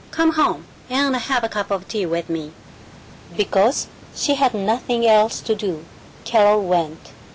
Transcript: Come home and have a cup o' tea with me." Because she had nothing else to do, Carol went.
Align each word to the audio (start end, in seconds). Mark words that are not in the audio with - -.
Come 0.09 0.31
home 0.33 0.65
and 0.89 1.15
have 1.15 1.43
a 1.43 1.47
cup 1.47 1.71
o' 1.71 1.77
tea 1.87 2.07
with 2.07 2.27
me." 2.27 2.53
Because 3.37 3.85
she 4.15 4.33
had 4.33 4.55
nothing 4.55 5.05
else 5.05 5.39
to 5.41 5.53
do, 5.53 5.85
Carol 6.25 6.63
went. 6.63 7.11